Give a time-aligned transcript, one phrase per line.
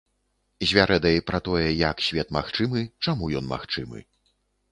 [0.69, 4.03] З вярэдай пра тое, як свет магчымы, чаму ён магчымы.